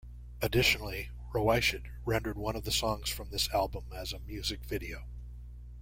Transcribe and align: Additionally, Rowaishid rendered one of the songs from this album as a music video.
Additionally, 0.41 1.11
Rowaishid 1.31 1.85
rendered 2.05 2.35
one 2.35 2.55
of 2.55 2.63
the 2.63 2.71
songs 2.71 3.07
from 3.11 3.29
this 3.29 3.47
album 3.51 3.85
as 3.93 4.11
a 4.11 4.17
music 4.19 4.65
video. 4.65 5.05